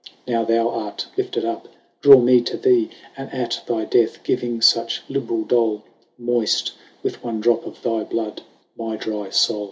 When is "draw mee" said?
2.01-2.41